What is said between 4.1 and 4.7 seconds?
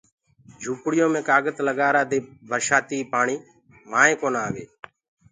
ڪونآ آوي